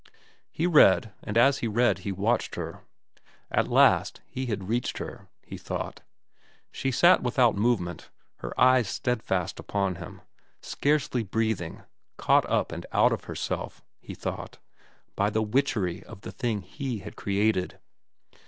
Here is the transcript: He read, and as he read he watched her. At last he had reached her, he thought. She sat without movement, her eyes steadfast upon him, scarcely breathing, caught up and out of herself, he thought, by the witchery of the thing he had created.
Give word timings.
He 0.49 0.65
read, 0.65 1.13
and 1.21 1.37
as 1.37 1.59
he 1.59 1.67
read 1.67 1.99
he 1.99 2.11
watched 2.11 2.55
her. 2.55 2.79
At 3.51 3.67
last 3.67 4.19
he 4.25 4.47
had 4.47 4.67
reached 4.67 4.97
her, 4.97 5.27
he 5.43 5.57
thought. 5.59 6.01
She 6.71 6.89
sat 6.89 7.21
without 7.21 7.53
movement, 7.55 8.09
her 8.37 8.59
eyes 8.59 8.87
steadfast 8.87 9.59
upon 9.59 9.97
him, 9.97 10.21
scarcely 10.59 11.21
breathing, 11.21 11.83
caught 12.17 12.49
up 12.49 12.71
and 12.71 12.87
out 12.91 13.11
of 13.13 13.25
herself, 13.25 13.83
he 13.99 14.15
thought, 14.15 14.57
by 15.15 15.29
the 15.29 15.43
witchery 15.43 16.03
of 16.05 16.21
the 16.21 16.31
thing 16.31 16.63
he 16.63 16.97
had 17.03 17.15
created. 17.15 17.77